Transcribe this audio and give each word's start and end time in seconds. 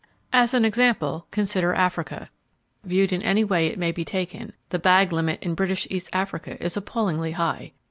As 0.33 0.55
an 0.55 0.65
example, 0.65 1.27
consider 1.29 1.75
Africa 1.75 2.31
Viewed 2.83 3.13
in 3.13 3.21
any 3.21 3.43
way 3.43 3.67
it 3.67 3.77
may 3.77 3.91
be 3.91 4.03
taken, 4.03 4.53
the 4.69 4.79
bag 4.79 5.11
limit 5.11 5.39
in 5.43 5.53
British 5.53 5.85
East 5.91 6.09
Africa 6.11 6.57
is 6.59 6.75
appallingly 6.75 7.33
high. 7.33 7.73